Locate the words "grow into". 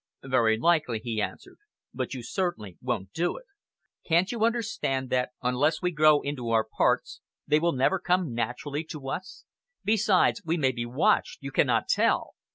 5.91-6.49